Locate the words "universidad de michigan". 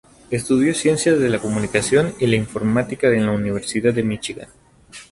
3.33-4.47